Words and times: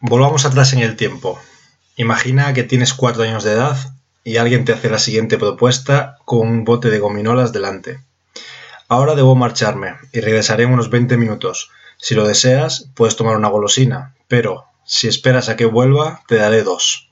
Volvamos 0.00 0.44
atrás 0.44 0.72
en 0.74 0.78
el 0.78 0.94
tiempo. 0.94 1.40
Imagina 1.96 2.54
que 2.54 2.62
tienes 2.62 2.94
cuatro 2.94 3.24
años 3.24 3.42
de 3.42 3.50
edad 3.50 3.76
y 4.22 4.36
alguien 4.36 4.64
te 4.64 4.72
hace 4.72 4.88
la 4.88 5.00
siguiente 5.00 5.38
propuesta 5.38 6.18
con 6.24 6.46
un 6.46 6.64
bote 6.64 6.88
de 6.88 7.00
gominolas 7.00 7.52
delante. 7.52 7.98
Ahora 8.86 9.16
debo 9.16 9.34
marcharme 9.34 9.96
y 10.12 10.20
regresaré 10.20 10.62
en 10.62 10.72
unos 10.72 10.88
20 10.88 11.16
minutos. 11.16 11.72
Si 11.96 12.14
lo 12.14 12.28
deseas, 12.28 12.90
puedes 12.94 13.16
tomar 13.16 13.36
una 13.36 13.48
golosina, 13.48 14.14
pero 14.28 14.66
si 14.84 15.08
esperas 15.08 15.48
a 15.48 15.56
que 15.56 15.66
vuelva, 15.66 16.22
te 16.28 16.36
daré 16.36 16.62
dos. 16.62 17.10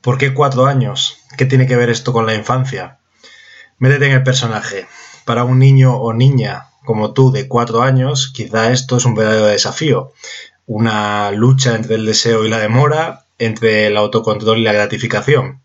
¿Por 0.00 0.16
qué 0.16 0.32
cuatro 0.32 0.64
años? 0.64 1.18
¿Qué 1.36 1.44
tiene 1.44 1.66
que 1.66 1.76
ver 1.76 1.90
esto 1.90 2.14
con 2.14 2.24
la 2.24 2.34
infancia? 2.34 3.00
Métete 3.76 4.06
en 4.06 4.12
el 4.12 4.22
personaje. 4.22 4.86
Para 5.26 5.44
un 5.44 5.58
niño 5.58 5.94
o 5.94 6.14
niña 6.14 6.68
como 6.86 7.12
tú 7.12 7.32
de 7.32 7.48
cuatro 7.48 7.82
años, 7.82 8.32
quizá 8.34 8.72
esto 8.72 8.96
es 8.96 9.04
un 9.04 9.14
verdadero 9.14 9.44
desafío, 9.44 10.14
una 10.68 11.30
lucha 11.30 11.74
entre 11.74 11.94
el 11.94 12.04
deseo 12.04 12.44
y 12.44 12.50
la 12.50 12.58
demora, 12.58 13.24
entre 13.38 13.86
el 13.86 13.96
autocontrol 13.96 14.58
y 14.58 14.62
la 14.62 14.74
gratificación. 14.74 15.62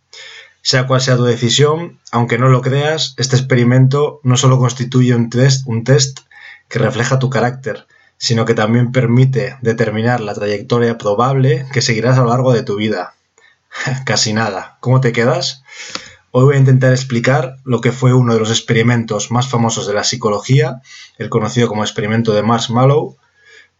Sea 0.62 0.88
cual 0.88 1.02
sea 1.02 1.18
tu 1.18 1.26
decisión, 1.26 2.00
aunque 2.12 2.38
no 2.38 2.48
lo 2.48 2.62
creas, 2.62 3.14
este 3.18 3.36
experimento 3.36 4.22
no 4.24 4.38
solo 4.38 4.58
constituye 4.58 5.14
un 5.14 5.30
test, 5.30 5.68
un 5.68 5.84
test 5.84 6.22
que 6.70 6.80
refleja 6.80 7.20
tu 7.20 7.30
carácter, 7.30 7.86
sino 8.18 8.46
que 8.46 8.54
también 8.54 8.94
permite 8.94 9.58
determinar 9.62 10.22
la 10.22 10.34
trayectoria 10.34 10.98
probable 10.98 11.66
que 11.74 11.82
seguirás 11.82 12.18
a 12.18 12.22
lo 12.22 12.30
largo 12.30 12.54
de 12.54 12.64
tu 12.64 12.78
vida. 12.78 13.14
Casi 14.06 14.32
nada. 14.32 14.78
¿Cómo 14.80 15.02
te 15.02 15.12
quedas? 15.12 15.64
Hoy 16.32 16.46
voy 16.46 16.56
a 16.56 16.60
intentar 16.60 16.94
explicar 16.94 17.58
lo 17.66 17.82
que 17.82 17.92
fue 17.92 18.14
uno 18.14 18.34
de 18.34 18.40
los 18.40 18.52
experimentos 18.52 19.32
más 19.32 19.50
famosos 19.50 19.86
de 19.86 19.96
la 19.96 20.06
psicología, 20.06 20.82
el 21.18 21.30
conocido 21.30 21.68
como 21.68 21.84
experimento 21.84 22.34
de 22.34 22.42
Marshmallow, 22.42 23.18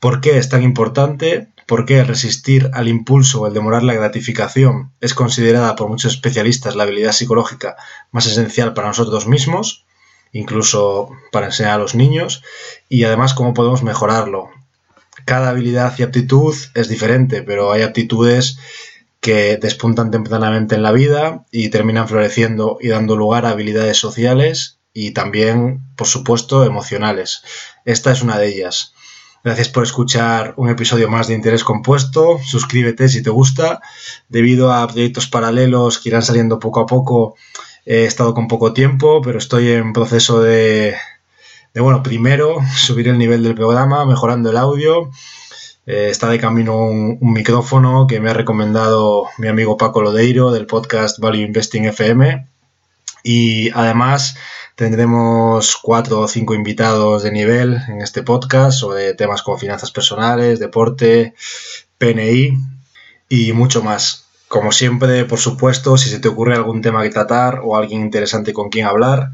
¿Por 0.04 0.20
qué 0.20 0.38
es 0.38 0.50
tan 0.50 0.64
importante? 0.64 1.48
¿Por 1.66 1.86
qué 1.86 2.04
resistir 2.04 2.70
al 2.74 2.90
impulso 2.90 3.40
o 3.40 3.48
el 3.48 3.54
demorar 3.54 3.84
la 3.84 3.94
gratificación 3.94 4.92
es 5.00 5.14
considerada 5.14 5.78
por 5.78 5.88
muchos 5.88 6.16
especialistas 6.16 6.76
la 6.76 6.84
habilidad 6.84 7.14
psicológica 7.14 7.78
más 8.12 8.26
esencial 8.26 8.74
para 8.74 8.90
nosotros 8.90 9.28
mismos, 9.28 9.86
incluso 10.34 11.12
para 11.32 11.46
enseñar 11.46 11.76
a 11.76 11.78
los 11.78 11.96
niños? 11.96 12.44
Y 12.90 13.06
además, 13.06 13.34
¿cómo 13.34 13.54
podemos 13.54 13.82
mejorarlo? 13.82 14.50
Cada 15.24 15.52
habilidad 15.52 15.94
y 15.98 16.04
aptitud 16.04 16.54
es 16.74 16.90
diferente, 16.90 17.42
pero 17.42 17.72
hay 17.72 17.84
aptitudes 17.84 18.58
que 19.22 19.56
despuntan 19.56 20.12
tempranamente 20.12 20.76
en 20.76 20.84
la 20.84 20.92
vida 20.92 21.46
y 21.50 21.70
terminan 21.70 22.10
floreciendo 22.10 22.78
y 22.82 22.90
dando 22.90 23.16
lugar 23.16 23.46
a 23.46 23.52
habilidades 23.52 24.00
sociales 24.00 24.80
y 24.92 25.12
también, 25.12 25.80
por 25.96 26.08
supuesto, 26.08 26.66
emocionales. 26.66 27.42
Esta 27.86 28.12
es 28.12 28.22
una 28.22 28.38
de 28.38 28.50
ellas. 28.50 28.94
Gracias 29.44 29.68
por 29.68 29.84
escuchar 29.84 30.54
un 30.56 30.70
episodio 30.70 31.10
más 31.10 31.28
de 31.28 31.34
Interés 31.34 31.66
Compuesto. 31.66 32.40
Suscríbete 32.46 33.10
si 33.10 33.22
te 33.22 33.30
gusta. 33.30 33.82
Debido 34.30 34.72
a 34.72 34.88
proyectos 34.88 35.28
paralelos 35.28 36.00
que 36.00 36.08
irán 36.08 36.22
saliendo 36.22 36.60
poco 36.60 36.80
a 36.80 36.86
poco, 36.86 37.36
he 37.86 38.06
estado 38.06 38.34
con 38.34 38.48
poco 38.48 38.72
tiempo, 38.72 39.22
pero 39.22 39.40
estoy 39.40 39.72
en 39.72 39.92
proceso 39.92 40.42
de, 40.42 40.96
bueno, 41.76 42.04
primero 42.04 42.60
subir 42.78 43.10
el 43.10 43.18
nivel 43.18 43.44
del 43.44 43.54
programa, 43.54 44.06
mejorando 44.06 44.50
el 44.50 44.56
audio. 44.56 45.12
Eh, 45.86 46.08
está 46.10 46.30
de 46.30 46.40
camino 46.40 46.78
un, 46.78 47.18
un, 47.20 47.34
micrófono 47.34 48.08
que 48.08 48.22
me 48.22 48.30
ha 48.30 48.34
recomendado 48.34 49.26
mi 49.38 49.50
amigo 49.50 49.76
Paco 49.76 50.02
Lodeiro 50.02 50.52
del 50.52 50.68
podcast 50.68 51.20
Value 51.20 51.42
Investing 51.42 51.84
FM. 51.84 52.53
Y 53.24 53.70
además 53.72 54.36
Tendremos 54.76 55.78
cuatro 55.78 56.22
o 56.22 56.28
cinco 56.28 56.56
invitados 56.56 57.22
de 57.22 57.32
nivel 57.32 57.78
en 57.88 58.02
este 58.02 58.24
podcast 58.24 58.80
sobre 58.80 59.14
temas 59.14 59.44
como 59.44 59.60
finanzas 59.60 59.92
personales, 59.92 60.60
deporte, 60.60 61.36
PNI 62.00 62.58
y 63.30 63.54
mucho 63.54 63.84
más. 63.84 64.26
Como 64.48 64.72
siempre, 64.72 65.26
por 65.26 65.38
supuesto, 65.38 65.96
si 65.98 66.10
se 66.10 66.20
te 66.20 66.28
ocurre 66.28 66.56
algún 66.56 66.82
tema 66.82 67.04
que 67.04 67.12
tratar 67.12 67.62
o 67.64 67.78
alguien 67.78 68.02
interesante 68.02 68.52
con 68.52 68.70
quien 68.70 68.88
hablar, 68.88 69.34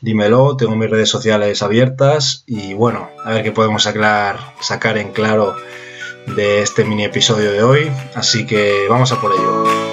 dímelo, 0.00 0.56
tengo 0.56 0.76
mis 0.76 0.90
redes 0.90 1.08
sociales 1.08 1.62
abiertas 1.62 2.44
y 2.46 2.74
bueno, 2.74 3.10
a 3.24 3.30
ver 3.30 3.42
qué 3.42 3.50
podemos 3.50 3.82
sacar, 3.82 4.54
sacar 4.60 4.98
en 4.98 5.12
claro 5.12 5.56
de 6.36 6.62
este 6.62 6.84
mini 6.84 7.04
episodio 7.04 7.50
de 7.50 7.64
hoy. 7.64 7.92
Así 8.14 8.46
que 8.46 8.86
vamos 8.88 9.10
a 9.10 9.20
por 9.20 9.32
ello. 9.32 9.85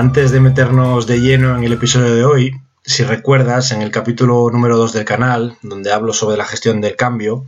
Antes 0.00 0.30
de 0.30 0.40
meternos 0.40 1.06
de 1.06 1.20
lleno 1.20 1.54
en 1.54 1.62
el 1.62 1.74
episodio 1.74 2.14
de 2.14 2.24
hoy, 2.24 2.52
si 2.82 3.04
recuerdas, 3.04 3.70
en 3.70 3.82
el 3.82 3.90
capítulo 3.90 4.48
número 4.50 4.78
2 4.78 4.94
del 4.94 5.04
canal, 5.04 5.58
donde 5.60 5.92
hablo 5.92 6.14
sobre 6.14 6.38
la 6.38 6.46
gestión 6.46 6.80
del 6.80 6.96
cambio, 6.96 7.44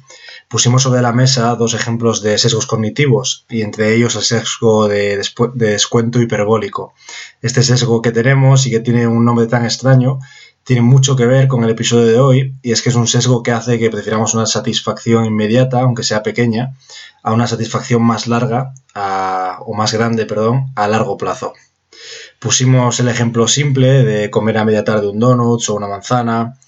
pusimos 0.50 0.82
sobre 0.82 1.00
la 1.00 1.14
mesa 1.14 1.56
dos 1.56 1.72
ejemplos 1.72 2.20
de 2.20 2.36
sesgos 2.36 2.66
cognitivos, 2.66 3.46
y 3.48 3.62
entre 3.62 3.94
ellos 3.94 4.16
el 4.16 4.22
sesgo 4.22 4.86
de, 4.86 5.18
descuento 5.54 6.20
hiperbólico. 6.20 6.92
Este 7.40 7.62
sesgo 7.62 8.02
que 8.02 8.12
tenemos 8.12 8.66
y 8.66 8.70
que 8.70 8.80
tiene 8.80 9.06
un 9.06 9.24
nombre 9.24 9.46
tan 9.46 9.64
extraño, 9.64 10.18
tiene 10.62 10.82
mucho 10.82 11.16
que 11.16 11.24
ver 11.24 11.48
con 11.48 11.64
el 11.64 11.70
episodio 11.70 12.04
de 12.04 12.20
hoy, 12.20 12.54
y 12.60 12.72
es 12.72 12.82
que 12.82 12.90
es 12.90 12.96
un 12.96 13.08
sesgo 13.08 13.42
que 13.42 13.52
hace 13.52 13.78
que 13.78 13.88
prefiramos 13.88 14.34
una 14.34 14.44
satisfacción 14.44 15.24
inmediata, 15.24 15.80
aunque 15.80 16.02
sea 16.02 16.22
pequeña, 16.22 16.76
a 17.22 17.32
una 17.32 17.46
satisfacción 17.46 18.02
más 18.02 18.26
larga, 18.26 18.74
o 18.94 19.72
más 19.72 19.94
grande, 19.94 20.26
perdón, 20.26 20.66
a 20.76 20.86
largo 20.86 21.16
plazo. 21.16 21.54
Pusimos 22.42 22.98
el 22.98 23.06
ejemplo 23.06 23.46
simple 23.46 24.02
de 24.02 24.28
comer 24.28 24.58
a 24.58 24.64
media 24.64 24.82
tarde 24.82 25.08
un 25.08 25.20
donut 25.20 25.62
o 25.68 25.74
una 25.74 25.86
manzana. 25.86 26.58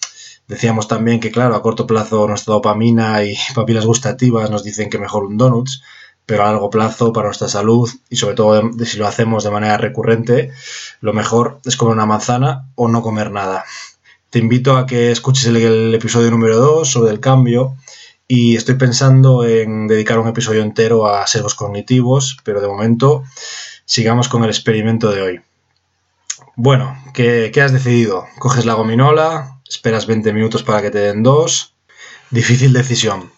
Decíamos 0.46 0.86
también 0.86 1.18
que, 1.18 1.32
claro, 1.32 1.56
a 1.56 1.62
corto 1.62 1.84
plazo 1.84 2.28
nuestra 2.28 2.54
dopamina 2.54 3.24
y 3.24 3.34
papilas 3.56 3.84
gustativas 3.84 4.50
nos 4.52 4.62
dicen 4.62 4.88
que 4.88 5.00
mejor 5.00 5.24
un 5.24 5.36
donut, 5.36 5.68
pero 6.26 6.44
a 6.44 6.52
largo 6.52 6.70
plazo 6.70 7.12
para 7.12 7.26
nuestra 7.26 7.48
salud 7.48 7.90
y 8.08 8.14
sobre 8.14 8.36
todo 8.36 8.70
si 8.84 8.98
lo 8.98 9.08
hacemos 9.08 9.42
de 9.42 9.50
manera 9.50 9.76
recurrente, 9.76 10.52
lo 11.00 11.12
mejor 11.12 11.58
es 11.64 11.76
comer 11.76 11.94
una 11.94 12.06
manzana 12.06 12.68
o 12.76 12.86
no 12.86 13.02
comer 13.02 13.32
nada. 13.32 13.64
Te 14.30 14.38
invito 14.38 14.76
a 14.76 14.86
que 14.86 15.10
escuches 15.10 15.46
el, 15.46 15.92
episodio 15.92 16.30
número 16.30 16.56
2 16.58 16.88
sobre 16.88 17.10
el 17.10 17.18
cambio 17.18 17.74
y 18.28 18.54
estoy 18.54 18.76
pensando 18.76 19.44
en 19.44 19.88
dedicar 19.88 20.20
un 20.20 20.28
episodio 20.28 20.62
entero 20.62 21.08
a 21.08 21.26
sesgos 21.26 21.56
cognitivos, 21.56 22.36
pero 22.44 22.60
de 22.60 22.68
momento 22.68 23.24
sigamos 23.84 24.28
con 24.28 24.44
el 24.44 24.50
experimento 24.50 25.10
de 25.10 25.20
hoy. 25.20 25.40
Bueno, 26.56 26.96
¿qué, 27.14 27.52
has 27.60 27.72
decidido? 27.72 28.26
¿Coges 28.38 28.64
la 28.64 28.74
gominola? 28.74 29.58
¿Esperas 29.68 30.06
20 30.06 30.32
minutos 30.32 30.62
para 30.62 30.82
que 30.82 30.92
te 30.92 30.98
den 30.98 31.24
dos? 31.24 31.74
Difícil 32.30 32.72
decisión. 32.72 33.32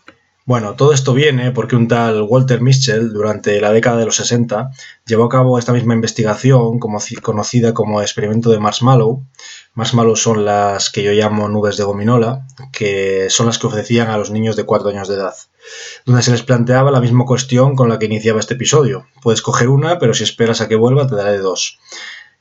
Bueno, 0.45 0.75
todo 0.75 0.93
esto 0.93 1.15
viene 1.15 1.51
porque 1.51 1.77
un 1.77 1.89
tal 1.89 2.23
Walter 2.23 2.61
Mitchell, 2.61 3.15
durante 3.15 3.59
la 3.61 3.73
década 3.73 3.97
de 3.97 4.05
los 4.05 4.17
60, 4.17 4.71
llevó 5.07 5.25
a 5.25 5.29
cabo 5.31 5.59
esta 5.59 5.73
misma 5.73 5.95
investigación 5.95 6.79
conocida 6.79 7.73
como 7.73 8.03
experimento 8.03 8.51
de 8.51 8.61
marshmallow. 8.61 9.25
Marshmallow 9.73 10.15
son 10.15 10.45
las 10.45 10.91
que 10.91 11.03
yo 11.03 11.13
llamo 11.13 11.49
nubes 11.49 11.79
de 11.79 11.85
gominola, 11.85 12.47
que 12.71 13.29
son 13.31 13.47
las 13.47 13.59
que 13.59 13.67
ofrecían 13.67 14.11
a 14.11 14.19
los 14.19 14.31
niños 14.31 14.57
de 14.57 14.65
4 14.65 14.91
años 14.91 15.09
de 15.09 15.15
edad, 15.15 15.35
donde 16.05 16.23
se 16.23 16.33
les 16.33 16.43
planteaba 16.43 16.91
la 16.91 17.01
misma 17.01 17.25
cuestión 17.25 17.77
con 17.77 17.89
la 17.89 17.99
que 17.99 18.07
iniciaba 18.07 18.41
este 18.41 18.55
episodio. 18.55 19.07
Puedes 19.23 19.41
coger 19.41 19.69
una, 19.69 19.99
pero 19.99 20.13
si 20.13 20.23
esperas 20.23 20.61
a 20.61 20.69
que 20.69 20.77
vuelva 20.77 21.07
te 21.07 21.17
daré 21.17 21.39
dos. 21.39 21.79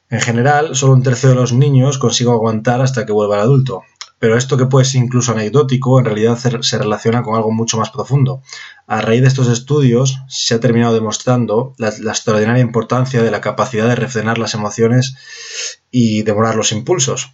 En 0.09 0.21
general, 0.21 0.75
solo 0.75 0.93
un 0.93 1.03
tercio 1.03 1.29
de 1.29 1.35
los 1.35 1.51
niños 1.51 1.97
consigue 1.97 2.29
aguantar 2.29 2.81
hasta 2.81 3.05
que 3.05 3.11
vuelva 3.11 3.35
el 3.35 3.41
adulto, 3.41 3.83
pero 4.19 4.37
esto 4.37 4.55
que 4.55 4.67
puede 4.67 4.85
ser 4.85 5.01
incluso 5.01 5.31
anecdótico 5.31 5.99
en 5.99 6.05
realidad 6.05 6.37
se 6.37 6.77
relaciona 6.77 7.23
con 7.23 7.35
algo 7.35 7.51
mucho 7.51 7.77
más 7.77 7.89
profundo. 7.89 8.41
A 8.87 9.01
raíz 9.01 9.21
de 9.21 9.27
estos 9.27 9.47
estudios 9.47 10.19
se 10.27 10.55
ha 10.55 10.59
terminado 10.59 10.93
demostrando 10.93 11.73
la, 11.77 11.89
extraordinaria 11.89 12.61
importancia 12.61 13.23
de 13.23 13.31
la 13.31 13.41
capacidad 13.41 13.87
de 13.87 13.95
refrenar 13.95 14.37
las 14.37 14.53
emociones 14.53 15.15
y 15.89 16.21
demorar 16.21 16.55
los 16.55 16.71
impulsos. 16.71 17.31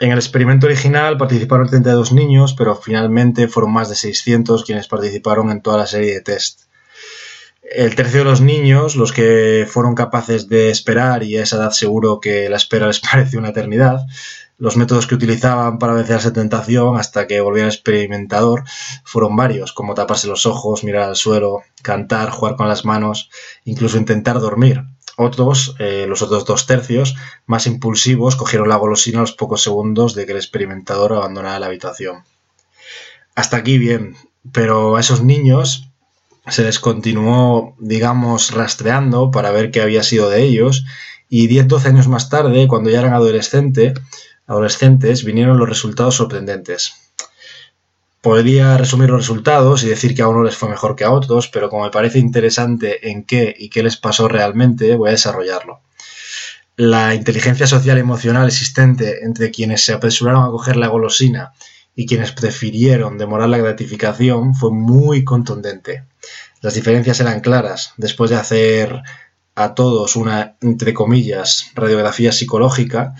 En 0.00 0.12
el 0.12 0.18
experimento 0.18 0.66
original 0.66 1.16
participaron 1.18 1.68
32 1.68 2.12
niños, 2.12 2.54
pero 2.54 2.74
finalmente 2.76 3.48
fueron 3.48 3.72
más 3.72 3.88
de 3.88 3.94
600 3.96 4.64
quienes 4.64 4.88
participaron 4.88 5.50
en 5.50 5.62
toda 5.62 5.78
la 5.78 5.86
serie 5.86 6.14
de 6.14 6.20
test 6.20 6.63
el 7.72 7.94
tercio 7.94 8.20
de 8.20 8.24
los 8.24 8.40
niños, 8.40 8.96
los 8.96 9.12
que 9.12 9.66
fueron 9.68 9.94
capaces 9.94 10.48
de 10.48 10.70
esperar, 10.70 11.22
y 11.22 11.36
a 11.36 11.42
esa 11.42 11.56
edad 11.56 11.70
seguro 11.70 12.20
que 12.20 12.48
la 12.48 12.56
espera 12.56 12.86
les 12.86 13.00
pareció 13.12 13.38
una 13.38 13.50
eternidad, 13.50 14.00
los 14.56 14.76
métodos 14.76 15.06
que 15.06 15.16
utilizaban 15.16 15.78
para 15.78 15.94
vencer 15.94 16.16
esa 16.16 16.32
tentación 16.32 16.96
hasta 16.96 17.26
que 17.26 17.40
volviera 17.40 17.68
experimentador 17.68 18.62
fueron 19.04 19.34
varios, 19.34 19.72
como 19.72 19.94
taparse 19.94 20.28
los 20.28 20.46
ojos, 20.46 20.84
mirar 20.84 21.08
al 21.08 21.16
suelo, 21.16 21.62
cantar, 21.82 22.30
jugar 22.30 22.54
con 22.54 22.68
las 22.68 22.84
manos, 22.84 23.30
incluso 23.64 23.98
intentar 23.98 24.38
dormir. 24.38 24.84
Otros, 25.16 25.76
eh, 25.78 26.06
los 26.08 26.22
otros 26.22 26.44
dos 26.44 26.66
tercios, 26.66 27.16
más 27.46 27.66
impulsivos, 27.66 28.36
cogieron 28.36 28.68
la 28.68 28.76
golosina 28.76 29.18
a 29.18 29.20
los 29.22 29.32
pocos 29.32 29.62
segundos 29.62 30.14
de 30.14 30.24
que 30.26 30.32
el 30.32 30.38
experimentador 30.38 31.12
abandonara 31.12 31.58
la 31.58 31.66
habitación. 31.66 32.24
Hasta 33.34 33.56
aquí 33.56 33.78
bien, 33.78 34.16
pero 34.52 34.96
a 34.96 35.00
esos 35.00 35.22
niños 35.22 35.90
se 36.48 36.62
les 36.62 36.78
continuó, 36.78 37.74
digamos, 37.78 38.50
rastreando 38.52 39.30
para 39.30 39.50
ver 39.50 39.70
qué 39.70 39.80
había 39.80 40.02
sido 40.02 40.28
de 40.28 40.42
ellos 40.42 40.84
y 41.28 41.48
10-12 41.48 41.86
años 41.86 42.08
más 42.08 42.28
tarde, 42.28 42.68
cuando 42.68 42.90
ya 42.90 43.00
eran 43.00 43.14
adolescente, 43.14 43.94
adolescentes, 44.46 45.24
vinieron 45.24 45.58
los 45.58 45.68
resultados 45.68 46.16
sorprendentes. 46.16 46.92
Podría 48.20 48.76
resumir 48.76 49.10
los 49.10 49.20
resultados 49.20 49.82
y 49.84 49.88
decir 49.88 50.14
que 50.14 50.22
a 50.22 50.28
uno 50.28 50.44
les 50.44 50.56
fue 50.56 50.68
mejor 50.68 50.96
que 50.96 51.04
a 51.04 51.10
otros, 51.10 51.48
pero 51.48 51.68
como 51.68 51.84
me 51.84 51.90
parece 51.90 52.18
interesante 52.18 53.10
en 53.10 53.24
qué 53.24 53.54
y 53.58 53.68
qué 53.68 53.82
les 53.82 53.96
pasó 53.96 54.28
realmente, 54.28 54.96
voy 54.96 55.08
a 55.08 55.12
desarrollarlo. 55.12 55.80
La 56.76 57.14
inteligencia 57.14 57.66
social 57.66 57.98
emocional 57.98 58.46
existente 58.46 59.24
entre 59.24 59.50
quienes 59.50 59.84
se 59.84 59.92
apresuraron 59.92 60.42
a 60.42 60.50
coger 60.50 60.76
la 60.76 60.88
golosina 60.88 61.52
y 61.94 62.06
quienes 62.06 62.32
prefirieron 62.32 63.18
demorar 63.18 63.48
la 63.48 63.58
gratificación 63.58 64.54
fue 64.54 64.70
muy 64.70 65.24
contundente. 65.24 66.04
Las 66.60 66.74
diferencias 66.74 67.20
eran 67.20 67.40
claras. 67.40 67.92
Después 67.96 68.30
de 68.30 68.36
hacer 68.36 69.02
a 69.54 69.74
todos 69.74 70.16
una, 70.16 70.56
entre 70.60 70.94
comillas, 70.94 71.70
radiografía 71.74 72.32
psicológica, 72.32 73.14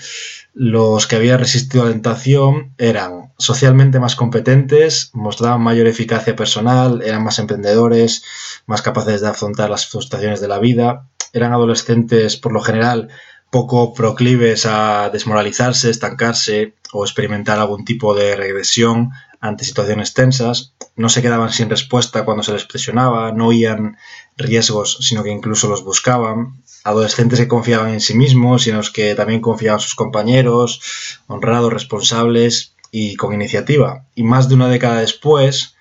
los 0.52 1.06
que 1.06 1.16
habían 1.16 1.38
resistido 1.38 1.82
a 1.82 1.86
la 1.86 1.92
tentación 1.92 2.74
eran 2.78 3.32
socialmente 3.38 4.00
más 4.00 4.16
competentes, 4.16 5.10
mostraban 5.12 5.60
mayor 5.62 5.86
eficacia 5.86 6.34
personal, 6.36 7.02
eran 7.04 7.22
más 7.22 7.38
emprendedores, 7.38 8.24
más 8.66 8.82
capaces 8.82 9.20
de 9.20 9.28
afrontar 9.28 9.70
las 9.70 9.86
frustraciones 9.86 10.40
de 10.40 10.48
la 10.48 10.58
vida, 10.58 11.08
eran 11.32 11.52
adolescentes 11.52 12.36
por 12.36 12.52
lo 12.52 12.60
general 12.60 13.08
poco 13.50 13.94
proclives 13.94 14.66
a 14.66 15.10
desmoralizarse, 15.10 15.90
estancarse 15.90 16.74
o 16.92 17.04
experimentar 17.04 17.58
algún 17.58 17.84
tipo 17.84 18.14
de 18.14 18.36
regresión 18.36 19.10
ante 19.40 19.64
situaciones 19.64 20.14
tensas, 20.14 20.74
no 20.96 21.08
se 21.08 21.20
quedaban 21.20 21.52
sin 21.52 21.68
respuesta 21.68 22.24
cuando 22.24 22.42
se 22.42 22.52
les 22.52 22.64
presionaba, 22.64 23.32
no 23.32 23.48
oían 23.48 23.98
riesgos, 24.36 24.98
sino 25.00 25.22
que 25.22 25.30
incluso 25.30 25.68
los 25.68 25.84
buscaban, 25.84 26.62
adolescentes 26.84 27.40
que 27.40 27.48
confiaban 27.48 27.92
en 27.92 28.00
sí 28.00 28.14
mismos 28.14 28.66
y 28.66 28.70
en 28.70 28.76
los 28.76 28.90
que 28.90 29.14
también 29.14 29.40
confiaban 29.40 29.80
sus 29.80 29.94
compañeros, 29.94 30.80
honrados, 31.26 31.72
responsables 31.72 32.74
y 32.90 33.16
con 33.16 33.34
iniciativa. 33.34 34.06
Y 34.14 34.22
más 34.22 34.48
de 34.48 34.54
una 34.54 34.68
década 34.68 35.00
después, 35.00 35.74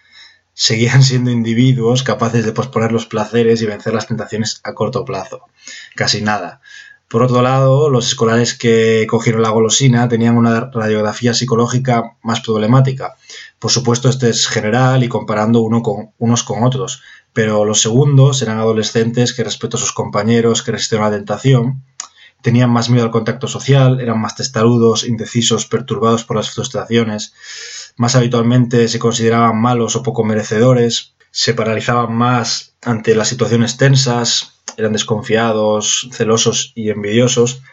seguían 0.54 1.04
siendo 1.10 1.32
individuos 1.32 2.04
capaces 2.04 2.46
de 2.46 2.54
posponer 2.54 2.92
los 2.92 3.06
placeres 3.06 3.62
y 3.62 3.66
vencer 3.66 3.94
las 3.94 4.08
tentaciones 4.08 4.62
a 4.64 4.74
corto 4.74 5.06
plazo. 5.06 5.46
Casi 5.96 6.22
nada. 6.22 6.62
Por 7.14 7.22
otro 7.22 7.44
lado, 7.44 7.92
los 7.92 8.08
escolares 8.08 8.58
que 8.58 9.06
cogieron 9.08 9.44
la 9.44 9.52
golosina 9.52 10.10
tenían 10.10 10.36
una 10.36 10.72
radiografía 10.74 11.36
psicológica 11.36 12.18
más 12.24 12.42
problemática. 12.42 13.14
Por 13.60 13.70
supuesto, 13.70 14.10
este 14.10 14.30
es 14.30 14.48
general 14.48 15.04
y 15.04 15.10
comparando 15.10 15.62
uno 15.62 15.84
con, 15.84 16.10
unos 16.18 16.42
con 16.42 16.64
otros, 16.64 17.04
pero 17.32 17.66
los 17.66 17.84
segundos 17.84 18.42
eran 18.42 18.58
adolescentes 18.58 19.36
que 19.36 19.44
respecto 19.44 19.78
a 19.78 19.80
sus 19.80 19.92
compañeros 19.92 20.64
que 20.64 20.72
resistieron 20.72 21.06
la 21.06 21.16
tentación, 21.16 21.84
tenían 22.42 22.72
más 22.72 22.90
miedo 22.90 23.06
al 23.06 23.12
contacto 23.12 23.48
social, 23.48 24.02
eran 24.02 24.20
más 24.20 24.36
testarudos, 24.36 25.04
indecisos, 25.04 25.68
perturbados 25.68 26.24
por 26.24 26.38
las 26.38 26.50
frustraciones, 26.50 27.36
más 27.96 28.16
habitualmente 28.16 28.88
se 28.88 28.98
consideraban 28.98 29.62
malos 29.62 29.96
o 29.96 30.02
poco 30.02 30.24
merecedores, 30.24 31.13
se 31.34 31.56
paralizaban 31.56 32.14
más 32.14 32.76
ante 32.84 33.16
las 33.16 33.28
situaciones 33.28 33.76
tensas, 33.76 34.62
eran 34.78 34.94
desconfiados, 34.94 36.08
celosos 36.12 36.74
y 36.76 36.92
envidiosos, 36.92 37.64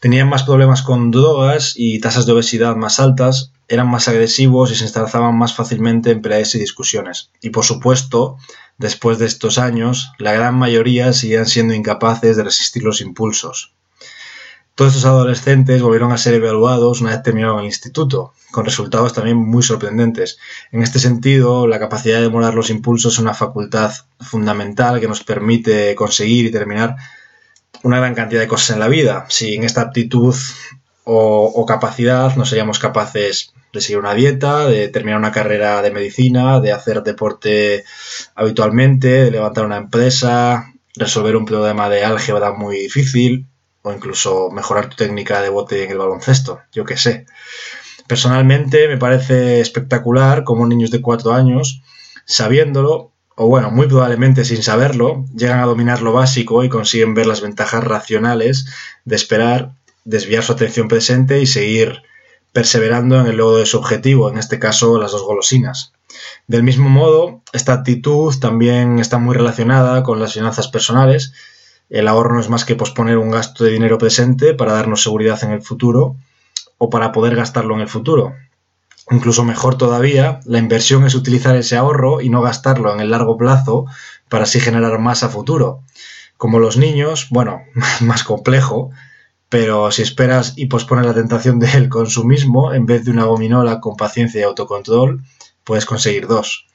tenían 0.00 0.30
más 0.30 0.44
problemas 0.44 0.80
con 0.80 1.10
drogas 1.10 1.74
y 1.76 2.00
tasas 2.00 2.24
de 2.24 2.32
obesidad 2.32 2.74
más 2.74 3.00
altas, 3.00 3.52
eran 3.68 3.90
más 3.90 4.08
agresivos 4.08 4.72
y 4.72 4.76
se 4.76 4.84
instalaban 4.84 5.36
más 5.36 5.54
fácilmente 5.54 6.10
en 6.10 6.22
peleas 6.22 6.54
y 6.54 6.58
discusiones. 6.58 7.30
Y 7.42 7.50
por 7.50 7.64
supuesto, 7.64 8.38
después 8.78 9.18
de 9.18 9.26
estos 9.26 9.58
años, 9.58 10.10
la 10.18 10.32
gran 10.32 10.54
mayoría 10.54 11.12
seguían 11.12 11.46
siendo 11.46 11.74
incapaces 11.74 12.38
de 12.38 12.44
resistir 12.44 12.82
los 12.82 13.02
impulsos. 13.02 13.74
Todos 14.74 14.96
estos 14.96 15.10
adolescentes 15.10 15.82
volvieron 15.82 16.12
a 16.12 16.18
ser 16.18 16.34
evaluados 16.34 17.02
una 17.02 17.10
vez 17.10 17.22
terminaron 17.22 17.60
el 17.60 17.66
instituto, 17.66 18.32
con 18.50 18.64
resultados 18.64 19.12
también 19.12 19.36
muy 19.36 19.62
sorprendentes. 19.62 20.38
En 20.70 20.82
este 20.82 20.98
sentido, 20.98 21.66
la 21.66 21.78
capacidad 21.78 22.16
de 22.16 22.22
demorar 22.22 22.54
los 22.54 22.70
impulsos 22.70 23.14
es 23.14 23.18
una 23.18 23.34
facultad 23.34 23.92
fundamental 24.20 24.98
que 24.98 25.08
nos 25.08 25.24
permite 25.24 25.94
conseguir 25.94 26.46
y 26.46 26.50
terminar 26.50 26.96
una 27.82 27.98
gran 27.98 28.14
cantidad 28.14 28.40
de 28.40 28.48
cosas 28.48 28.70
en 28.70 28.80
la 28.80 28.88
vida. 28.88 29.26
Sin 29.28 29.62
esta 29.64 29.82
aptitud 29.82 30.34
o, 31.04 31.66
capacidad 31.66 32.34
no 32.36 32.46
seríamos 32.46 32.78
capaces 32.78 33.52
de 33.72 33.80
seguir 33.80 33.98
una 33.98 34.14
dieta, 34.14 34.66
de 34.66 34.88
terminar 34.88 35.18
una 35.18 35.32
carrera 35.32 35.82
de 35.82 35.90
medicina, 35.90 36.60
de 36.60 36.72
hacer 36.72 37.02
deporte 37.02 37.84
habitualmente, 38.34 39.08
de 39.24 39.30
levantar 39.30 39.66
una 39.66 39.76
empresa, 39.76 40.72
resolver 40.94 41.36
un 41.36 41.44
problema 41.44 41.88
de 41.88 42.04
álgebra 42.04 42.52
muy 42.52 42.78
difícil, 42.78 43.46
o 43.82 43.92
incluso 43.92 44.50
mejorar 44.50 44.88
tu 44.88 44.96
técnica 44.96 45.42
de 45.42 45.48
bote 45.48 45.84
en 45.84 45.90
el 45.90 45.98
baloncesto, 45.98 46.60
yo 46.72 46.84
qué 46.84 46.96
sé. 46.96 47.26
Personalmente 48.06 48.88
me 48.88 48.96
parece 48.96 49.60
espectacular 49.60 50.44
cómo 50.44 50.66
niños 50.66 50.90
de 50.90 51.00
4 51.00 51.32
años, 51.32 51.82
sabiéndolo, 52.24 53.12
o 53.36 53.48
bueno, 53.48 53.70
muy 53.70 53.86
probablemente 53.86 54.44
sin 54.44 54.62
saberlo, 54.62 55.24
llegan 55.34 55.60
a 55.60 55.66
dominar 55.66 56.02
lo 56.02 56.12
básico 56.12 56.64
y 56.64 56.68
consiguen 56.68 57.14
ver 57.14 57.26
las 57.26 57.40
ventajas 57.40 57.82
racionales 57.82 58.66
de 59.04 59.16
esperar, 59.16 59.72
desviar 60.04 60.42
su 60.42 60.52
atención 60.52 60.88
presente 60.88 61.40
y 61.40 61.46
seguir 61.46 62.02
perseverando 62.52 63.18
en 63.18 63.26
el 63.26 63.36
logro 63.36 63.56
de 63.56 63.66
su 63.66 63.78
objetivo, 63.78 64.30
en 64.30 64.36
este 64.36 64.58
caso 64.58 64.98
las 64.98 65.12
dos 65.12 65.22
golosinas. 65.22 65.92
Del 66.46 66.62
mismo 66.62 66.90
modo, 66.90 67.40
esta 67.52 67.72
actitud 67.72 68.34
también 68.38 68.98
está 68.98 69.18
muy 69.18 69.34
relacionada 69.34 70.02
con 70.02 70.20
las 70.20 70.34
finanzas 70.34 70.68
personales, 70.68 71.32
el 71.92 72.08
ahorro 72.08 72.34
no 72.34 72.40
es 72.40 72.48
más 72.48 72.64
que 72.64 72.74
posponer 72.74 73.18
un 73.18 73.30
gasto 73.30 73.64
de 73.64 73.70
dinero 73.70 73.98
presente 73.98 74.54
para 74.54 74.72
darnos 74.72 75.02
seguridad 75.02 75.44
en 75.44 75.50
el 75.50 75.60
futuro 75.60 76.16
o 76.78 76.88
para 76.88 77.12
poder 77.12 77.36
gastarlo 77.36 77.74
en 77.74 77.82
el 77.82 77.88
futuro. 77.88 78.34
Incluso 79.10 79.44
mejor 79.44 79.76
todavía, 79.76 80.40
la 80.46 80.58
inversión 80.58 81.04
es 81.04 81.14
utilizar 81.14 81.54
ese 81.54 81.76
ahorro 81.76 82.22
y 82.22 82.30
no 82.30 82.40
gastarlo 82.40 82.94
en 82.94 83.00
el 83.00 83.10
largo 83.10 83.36
plazo 83.36 83.84
para 84.30 84.44
así 84.44 84.58
generar 84.58 84.98
más 85.00 85.22
a 85.22 85.28
futuro. 85.28 85.82
Como 86.38 86.58
los 86.58 86.78
niños, 86.78 87.26
bueno, 87.28 87.60
más 88.00 88.24
complejo, 88.24 88.90
pero 89.50 89.90
si 89.92 90.00
esperas 90.00 90.54
y 90.56 90.66
pospones 90.66 91.04
la 91.04 91.12
tentación 91.12 91.58
del 91.58 91.90
consumismo, 91.90 92.72
en 92.72 92.86
vez 92.86 93.04
de 93.04 93.10
una 93.10 93.24
gominola 93.24 93.80
con 93.80 93.96
paciencia 93.96 94.40
y 94.40 94.44
autocontrol, 94.44 95.22
puedes 95.62 95.84
conseguir 95.84 96.26
dos. 96.26 96.66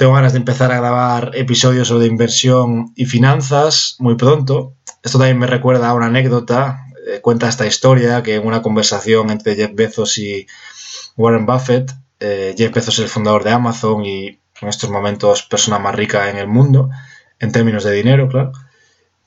Tengo 0.00 0.14
ganas 0.14 0.32
de 0.32 0.38
empezar 0.38 0.72
a 0.72 0.78
grabar 0.78 1.32
episodios 1.34 1.88
sobre 1.88 2.06
inversión 2.06 2.90
y 2.96 3.04
finanzas 3.04 3.96
muy 3.98 4.14
pronto. 4.14 4.72
Esto 5.02 5.18
también 5.18 5.38
me 5.38 5.46
recuerda 5.46 5.90
a 5.90 5.92
una 5.92 6.06
anécdota. 6.06 6.86
Eh, 7.06 7.20
cuenta 7.20 7.50
esta 7.50 7.66
historia 7.66 8.22
que 8.22 8.36
en 8.36 8.46
una 8.46 8.62
conversación 8.62 9.28
entre 9.28 9.56
Jeff 9.56 9.72
Bezos 9.74 10.16
y 10.16 10.46
Warren 11.18 11.44
Buffett, 11.44 11.92
eh, 12.18 12.54
Jeff 12.56 12.72
Bezos 12.72 12.94
es 12.94 13.04
el 13.04 13.10
fundador 13.10 13.44
de 13.44 13.50
Amazon 13.50 14.02
y 14.06 14.40
en 14.62 14.68
estos 14.70 14.88
momentos 14.88 15.42
persona 15.42 15.78
más 15.78 15.94
rica 15.94 16.30
en 16.30 16.38
el 16.38 16.48
mundo, 16.48 16.88
en 17.38 17.52
términos 17.52 17.84
de 17.84 17.92
dinero, 17.92 18.26
claro. 18.26 18.52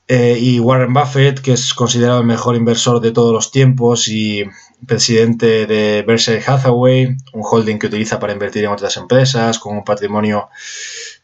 Eh, 0.06 0.36
y 0.38 0.60
Warren 0.60 0.92
Buffett, 0.92 1.40
que 1.40 1.52
es 1.52 1.72
considerado 1.72 2.20
el 2.20 2.26
mejor 2.26 2.56
inversor 2.56 3.00
de 3.00 3.10
todos 3.10 3.32
los 3.32 3.50
tiempos 3.50 4.06
y 4.08 4.44
presidente 4.86 5.66
de 5.66 6.04
Berkshire 6.06 6.42
Hathaway, 6.46 7.16
un 7.32 7.42
holding 7.42 7.78
que 7.78 7.86
utiliza 7.86 8.20
para 8.20 8.34
invertir 8.34 8.64
en 8.64 8.70
otras 8.70 8.98
empresas, 8.98 9.58
con 9.58 9.76
un 9.78 9.84
patrimonio 9.84 10.48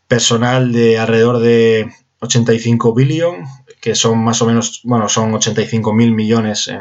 personal 0.08 0.72
de 0.72 0.98
alrededor 0.98 1.40
de 1.40 1.92
85 2.20 2.94
billion, 2.94 3.44
que 3.82 3.94
son 3.94 4.18
más 4.18 4.40
o 4.40 4.46
menos, 4.46 4.80
bueno, 4.84 5.10
son 5.10 5.34
85 5.34 5.92
mil 5.92 6.12
millones 6.12 6.68
en, 6.68 6.80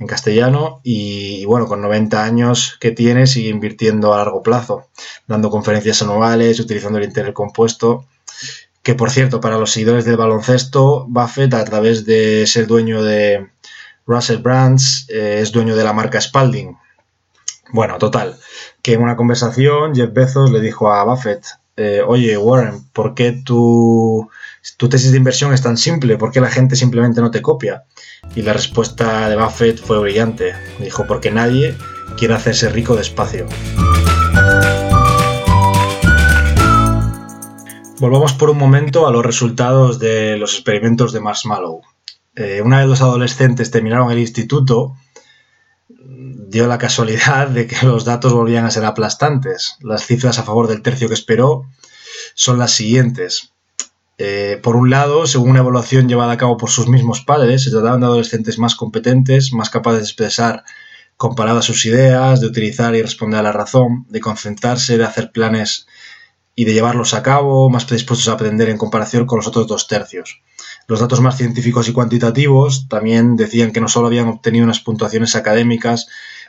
en 0.00 0.06
castellano 0.08 0.80
y, 0.82 1.44
bueno, 1.44 1.66
con 1.66 1.80
90 1.80 2.24
años 2.24 2.76
que 2.80 2.90
tiene 2.90 3.28
sigue 3.28 3.50
invirtiendo 3.50 4.12
a 4.12 4.18
largo 4.18 4.42
plazo, 4.42 4.88
dando 5.28 5.48
conferencias 5.48 6.02
anuales, 6.02 6.58
utilizando 6.58 6.98
el 6.98 7.04
interés 7.04 7.34
compuesto 7.34 8.06
que 8.84 8.94
por 8.94 9.10
cierto, 9.10 9.40
para 9.40 9.58
los 9.58 9.72
seguidores 9.72 10.04
del 10.04 10.18
baloncesto, 10.18 11.06
Buffett, 11.08 11.54
a 11.54 11.64
través 11.64 12.04
de 12.04 12.46
ser 12.46 12.66
dueño 12.66 13.02
de 13.02 13.48
Russell 14.06 14.42
Brands, 14.42 15.06
eh, 15.08 15.38
es 15.40 15.52
dueño 15.52 15.74
de 15.74 15.82
la 15.82 15.94
marca 15.94 16.20
Spalding. 16.20 16.76
Bueno, 17.72 17.96
total, 17.96 18.36
que 18.82 18.92
en 18.92 19.02
una 19.02 19.16
conversación 19.16 19.94
Jeff 19.94 20.12
Bezos 20.12 20.50
le 20.50 20.60
dijo 20.60 20.92
a 20.92 21.02
Buffett, 21.02 21.46
eh, 21.78 22.02
oye 22.06 22.36
Warren, 22.36 22.84
¿por 22.92 23.14
qué 23.14 23.32
tu, 23.32 24.28
tu 24.76 24.88
tesis 24.90 25.12
de 25.12 25.18
inversión 25.18 25.54
es 25.54 25.62
tan 25.62 25.78
simple? 25.78 26.18
¿Por 26.18 26.30
qué 26.30 26.42
la 26.42 26.50
gente 26.50 26.76
simplemente 26.76 27.22
no 27.22 27.30
te 27.30 27.40
copia? 27.40 27.84
Y 28.36 28.42
la 28.42 28.52
respuesta 28.52 29.30
de 29.30 29.36
Buffett 29.36 29.82
fue 29.82 29.98
brillante. 29.98 30.54
Dijo, 30.78 31.06
porque 31.06 31.30
nadie 31.30 31.74
quiere 32.18 32.34
hacerse 32.34 32.68
rico 32.68 32.94
despacio. 32.94 33.46
Volvamos 38.04 38.34
por 38.34 38.50
un 38.50 38.58
momento 38.58 39.06
a 39.06 39.10
los 39.10 39.24
resultados 39.24 39.98
de 39.98 40.36
los 40.36 40.52
experimentos 40.52 41.14
de 41.14 41.20
Marshmallow. 41.20 41.80
Eh, 42.36 42.60
una 42.62 42.80
vez 42.80 42.86
los 42.86 43.00
adolescentes 43.00 43.70
terminaron 43.70 44.10
el 44.10 44.18
instituto, 44.18 44.94
dio 45.88 46.66
la 46.66 46.76
casualidad 46.76 47.48
de 47.48 47.66
que 47.66 47.86
los 47.86 48.04
datos 48.04 48.34
volvían 48.34 48.66
a 48.66 48.70
ser 48.70 48.84
aplastantes. 48.84 49.78
Las 49.80 50.04
cifras 50.04 50.38
a 50.38 50.42
favor 50.42 50.68
del 50.68 50.82
tercio 50.82 51.08
que 51.08 51.14
esperó 51.14 51.64
son 52.34 52.58
las 52.58 52.72
siguientes. 52.72 53.54
Eh, 54.18 54.60
por 54.62 54.76
un 54.76 54.90
lado, 54.90 55.26
según 55.26 55.52
una 55.52 55.60
evaluación 55.60 56.06
llevada 56.06 56.32
a 56.32 56.36
cabo 56.36 56.58
por 56.58 56.68
sus 56.68 56.88
mismos 56.88 57.22
padres, 57.22 57.64
se 57.64 57.70
trataban 57.70 58.00
de 58.00 58.06
adolescentes 58.06 58.58
más 58.58 58.74
competentes, 58.74 59.54
más 59.54 59.70
capaces 59.70 60.00
de 60.00 60.04
expresar 60.04 60.64
comparadas 61.16 61.64
sus 61.64 61.86
ideas, 61.86 62.42
de 62.42 62.48
utilizar 62.48 62.94
y 62.94 63.00
responder 63.00 63.40
a 63.40 63.44
la 63.44 63.52
razón, 63.52 64.04
de 64.10 64.20
concentrarse, 64.20 64.98
de 64.98 65.04
hacer 65.06 65.32
planes 65.32 65.86
y 66.56 66.64
de 66.64 66.72
llevarlos 66.72 67.14
a 67.14 67.22
cabo, 67.22 67.68
más 67.68 67.84
predispuestos 67.84 68.28
a 68.28 68.32
aprender 68.32 68.68
en 68.68 68.78
comparación 68.78 69.26
con 69.26 69.38
los 69.38 69.46
otros 69.46 69.66
dos 69.66 69.88
tercios. 69.88 70.42
Los 70.86 71.00
datos 71.00 71.20
más 71.20 71.36
científicos 71.36 71.88
y 71.88 71.92
cuantitativos 71.92 72.88
también 72.88 73.36
decían 73.36 73.72
que 73.72 73.80
no 73.80 73.88
solo 73.88 74.06
habían 74.06 74.28
obtenido 74.28 74.64
unas 74.64 74.80
puntuaciones 74.80 75.34
académicas 75.34 76.06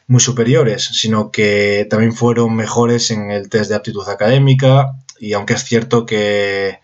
muy 0.07 0.19
superiores, 0.19 0.83
sino 0.83 1.31
que 1.31 1.87
también 1.89 2.13
fueron 2.13 2.55
mejores 2.55 3.09
en 3.11 3.31
el 3.31 3.49
test 3.49 3.69
de 3.69 3.75
aptitud 3.75 4.07
académica 4.07 4.95
y 5.19 5.33
aunque 5.33 5.53
es 5.53 5.63
cierto 5.63 6.05
que, 6.05 6.79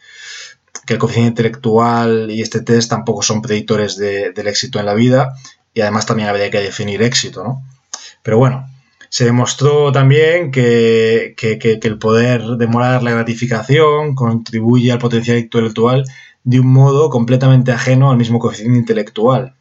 el 0.87 0.97
coeficiente 0.97 1.29
intelectual 1.29 2.29
y 2.29 2.41
este 2.41 2.59
test 2.59 2.89
tampoco 2.89 3.21
son 3.21 3.41
predictores 3.41 3.95
del 3.95 4.47
éxito 4.47 4.77
en 4.77 4.85
la 4.85 4.93
vida 4.93 5.35
y 5.73 5.79
además 5.79 6.05
también 6.05 6.27
habría 6.27 6.51
que 6.51 6.59
definir 6.59 7.01
éxito, 7.01 7.45
¿no? 7.45 7.63
Pero 8.21 8.37
bueno, 8.37 8.67
se 9.11 9.25
demostró 9.25 9.91
también 9.91 10.51
que, 10.51 11.35
el 11.37 11.99
poder 11.99 12.43
demorar 12.55 13.03
la 13.03 13.11
gratificación 13.11 14.15
contribuye 14.15 14.89
al 14.89 14.99
potencial 14.99 15.37
intelectual 15.37 16.05
de 16.45 16.61
un 16.61 16.67
modo 16.67 17.09
completamente 17.09 17.73
ajeno 17.73 18.09
al 18.09 18.15
mismo 18.15 18.39
coeficiente 18.39 18.79
intelectual. 18.79 19.53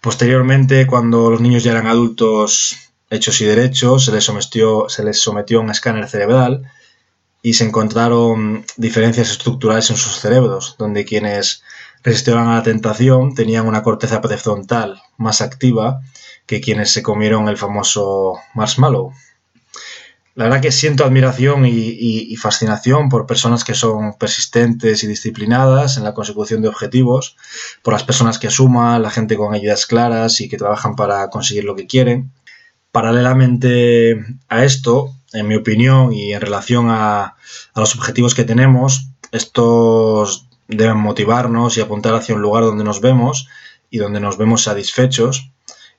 Posteriormente, 0.00 0.88
cuando 0.88 1.30
los 1.30 1.40
niños 1.40 1.62
ya 1.62 1.70
eran 1.70 1.86
adultos 1.86 2.76
hechos 3.10 3.40
y 3.42 3.44
derechos, 3.44 4.06
se 4.06 4.10
les 4.10 4.24
sometió, 4.24 4.88
se 4.88 5.04
les 5.04 5.20
sometió 5.20 5.60
a 5.60 5.62
un 5.62 5.70
escáner 5.70 6.08
cerebral 6.08 6.68
y 7.42 7.54
se 7.54 7.62
encontraron 7.62 8.64
diferencias 8.76 9.30
estructurales 9.30 9.88
en 9.90 9.96
sus 9.96 10.16
cerebros, 10.16 10.74
donde 10.80 11.04
quienes 11.04 11.62
resistieron 12.02 12.48
a 12.48 12.56
la 12.56 12.64
tentación 12.64 13.36
tenían 13.36 13.68
una 13.68 13.84
corteza 13.84 14.20
prefrontal 14.20 15.00
más 15.16 15.40
activa 15.40 16.00
que 16.46 16.60
quienes 16.60 16.90
se 16.90 17.02
comieron 17.02 17.48
el 17.48 17.56
famoso 17.56 18.38
marshmallow. 18.54 19.12
La 20.36 20.44
verdad 20.44 20.60
que 20.60 20.70
siento 20.70 21.04
admiración 21.04 21.64
y, 21.64 22.36
fascinación 22.36 23.08
por 23.08 23.26
personas 23.26 23.64
que 23.64 23.72
son 23.72 24.18
persistentes 24.18 25.02
y 25.02 25.06
disciplinadas 25.06 25.96
en 25.96 26.04
la 26.04 26.12
consecución 26.12 26.60
de 26.60 26.68
objetivos, 26.68 27.36
por 27.82 27.94
las 27.94 28.04
personas 28.04 28.38
que 28.38 28.50
suman, 28.50 29.02
la 29.02 29.10
gente 29.10 29.36
con 29.36 29.54
ideas 29.56 29.86
claras 29.86 30.42
y 30.42 30.48
que 30.50 30.58
trabajan 30.58 30.94
para 30.94 31.30
conseguir 31.30 31.64
lo 31.64 31.74
que 31.74 31.86
quieren. 31.86 32.32
Paralelamente 32.92 34.22
a 34.48 34.62
esto, 34.64 35.14
en 35.32 35.48
mi 35.48 35.54
opinión 35.54 36.12
y 36.12 36.34
en 36.34 36.40
relación 36.42 36.90
a, 36.90 37.22
a 37.72 37.80
los 37.80 37.96
objetivos 37.96 38.34
que 38.34 38.44
tenemos, 38.44 39.08
estos 39.32 40.48
deben 40.68 40.98
motivarnos 40.98 41.78
y 41.78 41.80
apuntar 41.80 42.14
hacia 42.14 42.34
un 42.34 42.42
lugar 42.42 42.64
donde 42.64 42.84
nos 42.84 43.00
vemos 43.00 43.48
y 43.88 43.98
donde 43.98 44.20
nos 44.20 44.36
vemos 44.36 44.64
satisfechos 44.64 45.50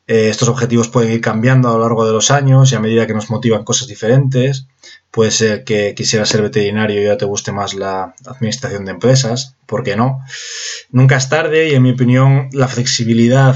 eh, 0.08 0.30
estos 0.30 0.48
objetivos 0.48 0.88
pueden 0.88 1.12
ir 1.12 1.22
cambiando 1.22 1.70
a 1.70 1.74
lo 1.74 1.80
largo 1.80 2.06
de 2.06 2.14
los 2.14 2.32
años 2.32 2.72
y 2.72 2.76
a 2.76 2.80
medida 2.80 3.06
que 3.06 3.14
nos 3.14 3.30
motivan 3.30 3.66
cosas 3.66 3.90
diferentes. 3.90 4.68
Puede 5.12 5.32
ser 5.32 5.66
que 5.66 5.94
quisieras 5.96 6.30
ser 6.30 6.42
veterinario 6.42 7.02
y 7.02 7.06
ya 7.06 7.18
te 7.18 7.26
guste 7.26 7.52
más 7.52 7.74
la 7.74 8.16
administración 8.26 8.86
de 8.86 8.92
empresas, 8.92 9.56
¿por 9.66 9.84
qué 9.84 9.98
no? 9.98 10.22
Nunca 10.92 11.18
es 11.18 11.28
tarde 11.28 11.70
y 11.70 11.76
en 11.76 11.84
mi 11.84 11.92
opinión 11.92 12.50
la 12.54 12.70
flexibilidad 12.70 13.56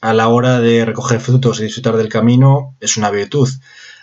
a 0.00 0.14
la 0.14 0.28
hora 0.28 0.60
de 0.60 0.84
recoger 0.84 1.18
frutos 1.18 1.58
y 1.58 1.64
disfrutar 1.64 1.96
del 1.96 2.08
camino 2.08 2.76
es 2.78 2.96
una 2.96 3.10
virtud. 3.10 3.48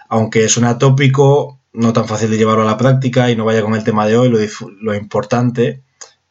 Aunque 0.09 0.49
suena 0.49 0.77
tópico, 0.77 1.59
no 1.71 1.93
tan 1.93 2.07
fácil 2.07 2.29
de 2.29 2.37
llevarlo 2.37 2.63
a 2.63 2.71
la 2.71 2.77
práctica 2.77 3.31
y 3.31 3.37
no 3.37 3.45
vaya 3.45 3.61
con 3.61 3.75
el 3.75 3.83
tema 3.85 4.05
de 4.05 4.17
hoy, 4.17 4.29
lo, 4.29 4.39
lo 4.81 4.95
importante 4.95 5.81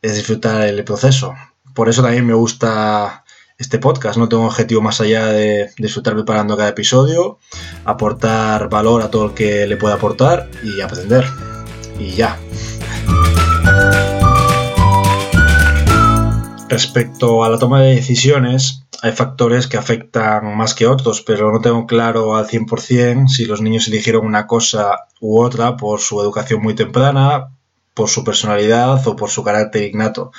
es 0.02 0.14
disfrutar 0.14 0.66
el 0.66 0.85
proceso. 0.85 1.35
Por 1.75 1.88
eso 1.88 2.02
también 2.02 2.26
me 2.26 2.35
gusta 2.35 3.25
este 3.64 3.78
podcast. 3.78 4.18
No 4.18 4.28
tengo 4.28 4.44
objetivo 4.44 4.83
más 4.83 5.00
allá 5.00 5.26
de 5.26 5.71
disfrutar 5.78 6.14
preparando 6.14 6.56
cada 6.56 6.68
episodio, 6.68 7.38
aportar 7.85 8.68
valor 8.68 9.02
a 9.02 9.11
todo 9.11 9.26
el 9.26 9.35
que 9.35 9.66
le 9.66 9.76
pueda 9.76 9.94
aportar 9.94 10.49
y 10.62 10.80
aprender. 10.80 11.25
Y 11.99 12.11
ya. 12.11 12.38
Respecto 16.68 17.44
a 17.44 17.50
la 17.50 17.59
toma 17.59 17.80
de 17.83 17.94
decisiones, 17.94 18.85
hay 19.02 19.12
factores 19.12 19.66
que 19.66 19.76
afectan 19.76 20.56
más 20.56 20.75
que 20.75 20.87
otros, 20.87 21.23
pero 21.23 21.52
no 21.52 21.61
tengo 21.61 21.87
claro 21.87 22.37
al 22.37 22.47
100% 22.47 23.28
si 23.28 23.47
los 23.47 23.61
niños 23.61 23.88
eligieron 23.88 24.26
una 24.26 24.47
cosa 24.47 25.06
u 25.21 25.40
otra 25.40 25.76
por 25.76 26.00
su 26.00 26.21
educación 26.21 26.62
muy 26.62 26.75
temprana, 26.75 27.49
por 27.94 28.09
su 28.11 28.25
personalidad 28.25 29.06
o 29.06 29.16
por 29.16 29.30
su 29.30 29.42
carácter 29.42 29.85
innato. 29.85 30.33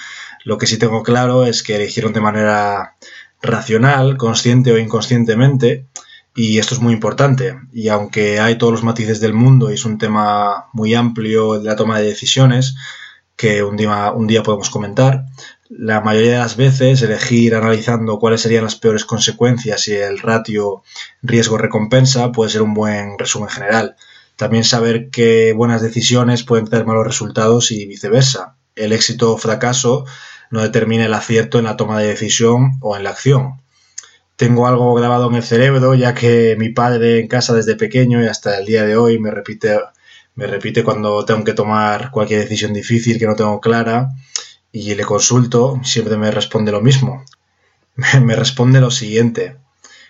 Lo 0.45 0.59
que 0.59 0.67
sí 0.67 0.77
tengo 0.77 1.01
claro 1.01 1.45
es 1.45 1.63
que 1.63 1.75
eligieron 1.75 2.13
de 2.13 2.21
manera 2.21 2.95
racional, 3.41 4.15
consciente 4.15 4.71
o 4.71 4.77
inconscientemente, 4.77 5.87
y 6.35 6.59
esto 6.59 6.75
es 6.75 6.81
muy 6.81 6.93
importante. 6.93 7.59
Y 7.73 7.89
aunque 7.89 8.39
hay 8.39 8.57
todos 8.59 8.71
los 8.71 8.83
matices 8.83 9.19
del 9.19 9.33
mundo 9.33 9.71
y 9.71 9.73
es 9.73 9.85
un 9.85 9.97
tema 9.97 10.67
muy 10.71 10.93
amplio 10.93 11.59
de 11.59 11.65
la 11.65 11.75
toma 11.75 11.97
de 11.99 12.05
decisiones, 12.05 12.75
que 13.35 13.63
un 13.63 13.75
día, 13.75 14.11
un 14.11 14.27
día 14.27 14.43
podemos 14.43 14.69
comentar, 14.69 15.25
la 15.67 16.01
mayoría 16.01 16.33
de 16.33 16.37
las 16.37 16.57
veces 16.57 17.01
elegir 17.01 17.55
analizando 17.55 18.19
cuáles 18.19 18.41
serían 18.41 18.65
las 18.65 18.75
peores 18.75 19.03
consecuencias 19.03 19.87
y 19.87 19.93
el 19.93 20.19
ratio 20.19 20.83
riesgo-recompensa 21.23 22.31
puede 22.31 22.51
ser 22.51 22.61
un 22.61 22.75
buen 22.75 23.17
resumen 23.17 23.49
general. 23.49 23.95
También 24.35 24.63
saber 24.63 25.09
que 25.09 25.53
buenas 25.53 25.81
decisiones 25.81 26.43
pueden 26.43 26.67
tener 26.67 26.85
malos 26.85 27.07
resultados 27.07 27.71
y 27.71 27.87
viceversa. 27.87 28.57
El 28.75 28.93
éxito 28.93 29.33
o 29.33 29.37
fracaso 29.37 30.05
no 30.51 30.61
determine 30.61 31.05
el 31.05 31.13
acierto 31.13 31.59
en 31.59 31.65
la 31.65 31.77
toma 31.77 31.99
de 31.99 32.07
decisión 32.07 32.73
o 32.81 32.95
en 32.95 33.03
la 33.03 33.11
acción. 33.11 33.61
Tengo 34.35 34.67
algo 34.67 34.93
grabado 34.93 35.29
en 35.29 35.35
el 35.35 35.43
cerebro, 35.43 35.95
ya 35.95 36.13
que 36.13 36.55
mi 36.57 36.69
padre 36.69 37.19
en 37.19 37.27
casa 37.27 37.53
desde 37.53 37.75
pequeño 37.75 38.21
y 38.23 38.27
hasta 38.27 38.57
el 38.57 38.65
día 38.65 38.85
de 38.85 38.97
hoy 38.97 39.17
me 39.17 39.31
repite, 39.31 39.79
me 40.35 40.47
repite 40.47 40.83
cuando 40.83 41.23
tengo 41.25 41.43
que 41.43 41.53
tomar 41.53 42.11
cualquier 42.11 42.41
decisión 42.41 42.73
difícil 42.73 43.17
que 43.17 43.27
no 43.27 43.35
tengo 43.35 43.61
clara 43.61 44.09
y 44.71 44.93
le 44.95 45.05
consulto, 45.05 45.79
siempre 45.83 46.17
me 46.17 46.31
responde 46.31 46.71
lo 46.71 46.81
mismo. 46.81 47.23
Me 48.21 48.35
responde 48.35 48.81
lo 48.81 48.91
siguiente. 48.91 49.55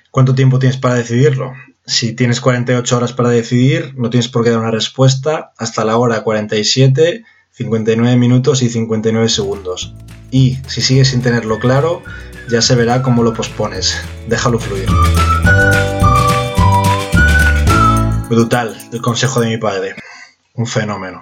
¿Cuánto 0.10 0.34
tiempo 0.34 0.58
tienes 0.58 0.78
para 0.78 0.96
decidirlo? 0.96 1.54
Si 1.86 2.14
tienes 2.14 2.42
48 2.42 2.98
horas 2.98 3.14
para 3.14 3.30
decidir, 3.30 3.94
no 3.96 4.10
tienes 4.10 4.28
por 4.28 4.44
qué 4.44 4.50
dar 4.50 4.60
una 4.60 4.72
respuesta 4.72 5.54
hasta 5.58 5.86
la 5.86 5.98
hora 5.98 6.24
47 6.24 7.24
59 7.56 8.18
minutos 8.18 8.62
y 8.64 8.70
59 8.70 9.30
segundos. 9.30 9.94
Y 10.32 10.58
si 10.68 10.82
sigues 10.82 11.10
sin 11.10 11.22
tenerlo 11.22 11.60
claro, 11.60 12.04
ya 12.50 12.62
se 12.62 12.76
verá 12.76 13.02
cómo 13.02 13.24
lo 13.24 13.34
pospones. 13.34 14.02
Déjalo 14.28 14.60
fluir. 14.60 14.90
Brutal, 18.30 18.76
el 18.92 19.02
consejo 19.02 19.40
de 19.42 19.48
mi 19.48 19.58
padre. 19.58 19.96
Un 20.56 20.66
fenómeno. 20.66 21.22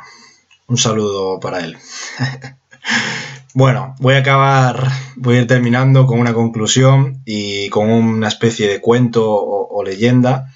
Un 0.68 0.78
saludo 0.78 1.40
para 1.40 1.60
él. 1.60 1.78
bueno, 3.54 3.96
voy 4.00 4.16
a 4.16 4.20
acabar, 4.20 4.90
voy 5.16 5.36
a 5.36 5.42
ir 5.42 5.48
terminando 5.48 6.06
con 6.06 6.20
una 6.20 6.34
conclusión 6.34 7.22
y 7.26 7.70
con 7.70 7.90
una 7.90 8.28
especie 8.30 8.70
de 8.70 8.80
cuento 8.80 9.30
o, 9.30 9.84
leyenda. 9.84 10.53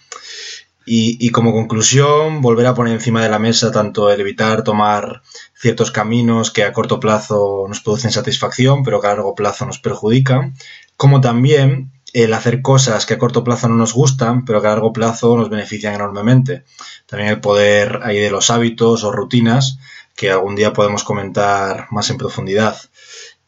Y, 0.90 1.32
como 1.32 1.52
conclusión, 1.52 2.42
volver 2.42 2.66
a 2.66 2.74
poner 2.74 2.94
encima 2.94 3.22
de 3.22 3.28
la 3.28 3.40
mesa 3.40 3.74
tanto 3.74 4.10
el 4.10 4.22
evitar 4.22 4.64
tomar 4.64 5.22
ciertos 5.54 5.92
caminos 5.92 6.50
que 6.50 6.64
a 6.64 6.72
corto 6.72 7.02
plazo 7.02 7.66
nos 7.68 7.82
producen 7.82 8.12
satisfacción, 8.12 8.84
pero 8.84 9.02
que 9.02 9.08
a 9.08 9.10
largo 9.10 9.36
plazo 9.36 9.66
nos 9.66 9.80
perjudican, 9.80 10.56
como 10.96 11.20
también 11.20 11.92
el 12.14 12.34
hacer 12.34 12.62
cosas 12.62 13.06
que 13.06 13.16
a 13.16 13.18
corto 13.18 13.44
plazo 13.44 13.68
no 13.68 13.76
nos 13.76 13.94
gustan, 13.94 14.46
pero 14.46 14.62
que 14.62 14.68
a 14.68 14.72
largo 14.72 14.94
plazo 14.94 15.36
nos 15.36 15.50
benefician 15.50 15.94
enormemente. 15.94 16.64
También 17.06 17.32
el 17.32 17.42
poder 17.42 18.00
ahí 18.04 18.18
de 18.18 18.32
los 18.32 18.50
hábitos 18.50 19.04
o 19.04 19.12
rutinas 19.12 19.80
que 20.16 20.32
algún 20.32 20.56
día 20.56 20.72
podemos 20.72 21.04
comentar 21.04 21.88
más 21.92 22.10
en 22.10 22.18
profundidad. 22.18 22.78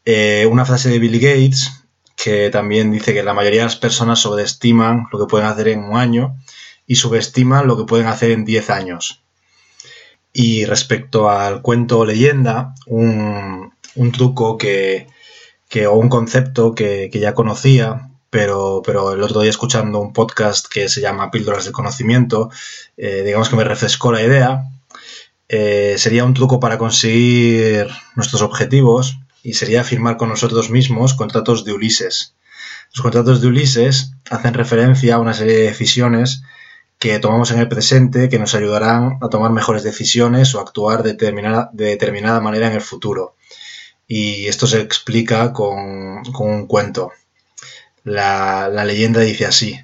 Eh, 0.04 0.46
una 0.50 0.66
frase 0.66 0.90
de 0.90 0.98
Bill 0.98 1.18
Gates 1.18 1.70
que 2.22 2.50
también 2.50 2.92
dice 2.92 3.14
que 3.14 3.22
la 3.22 3.32
mayoría 3.32 3.60
de 3.60 3.66
las 3.66 3.76
personas 3.76 4.18
sobreestiman 4.18 5.06
lo 5.10 5.18
que 5.18 5.24
pueden 5.24 5.48
hacer 5.48 5.68
en 5.68 5.84
un 5.84 5.96
año 5.96 6.36
y 6.90 6.96
subestiman 6.96 7.68
lo 7.68 7.76
que 7.76 7.84
pueden 7.84 8.08
hacer 8.08 8.32
en 8.32 8.44
10 8.44 8.68
años. 8.70 9.22
Y 10.32 10.64
respecto 10.64 11.30
al 11.30 11.62
cuento 11.62 12.00
o 12.00 12.04
leyenda, 12.04 12.74
un, 12.86 13.72
truco 14.12 14.58
que, 14.58 15.06
o 15.86 15.92
un 15.92 16.08
concepto 16.08 16.74
que, 16.74 17.08
ya 17.12 17.32
conocía, 17.32 18.10
pero, 18.28 18.82
pero, 18.84 19.12
el 19.12 19.22
otro 19.22 19.40
día 19.40 19.50
escuchando 19.50 20.00
un 20.00 20.12
podcast 20.12 20.66
que 20.66 20.88
se 20.88 21.00
llama 21.00 21.30
Píldoras 21.30 21.64
de 21.64 21.70
Conocimiento, 21.70 22.50
eh, 22.96 23.22
digamos 23.24 23.48
que 23.48 23.54
me 23.54 23.62
refrescó 23.62 24.10
la 24.10 24.24
idea. 24.24 24.64
Eh, 25.48 25.94
sería 25.96 26.24
un 26.24 26.34
truco 26.34 26.58
para 26.58 26.76
conseguir 26.76 27.86
nuestros 28.16 28.42
objetivos 28.42 29.16
y 29.44 29.54
sería 29.54 29.84
firmar 29.84 30.16
con 30.16 30.28
nosotros 30.28 30.70
mismos 30.70 31.14
contratos 31.14 31.64
de 31.64 31.72
Ulises. 31.72 32.34
Los 32.92 33.02
contratos 33.02 33.40
de 33.40 33.46
Ulises 33.46 34.10
hacen 34.28 34.54
referencia 34.54 35.14
a 35.14 35.20
una 35.20 35.34
serie 35.34 35.54
de 35.54 35.68
decisiones 35.68 36.42
que 37.00 37.18
tomamos 37.18 37.50
en 37.50 37.58
el 37.58 37.66
presente 37.66 38.28
que 38.28 38.38
nos 38.38 38.54
ayudarán 38.54 39.18
a 39.22 39.28
tomar 39.30 39.50
mejores 39.52 39.82
decisiones 39.82 40.54
o 40.54 40.60
actuar 40.60 41.02
de 41.02 41.12
determinada, 41.12 41.70
de 41.72 41.86
determinada 41.86 42.40
manera 42.40 42.66
en 42.66 42.74
el 42.74 42.82
futuro. 42.82 43.36
Y 44.06 44.46
esto 44.48 44.66
se 44.66 44.82
explica 44.82 45.54
con, 45.54 45.78
un 46.38 46.66
cuento. 46.66 47.10
La, 48.04 48.68
la 48.68 48.84
leyenda 48.84 49.20
dice 49.20 49.46
así. 49.46 49.80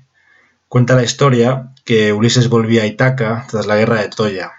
Cuenta 0.68 0.94
la 0.94 1.04
historia 1.04 1.72
que 1.86 2.12
Ulises 2.12 2.50
volvía 2.50 2.82
a 2.82 2.86
Itaca 2.86 3.46
tras 3.50 3.66
la 3.66 3.76
guerra 3.76 4.02
de 4.02 4.08
Troya. 4.08 4.52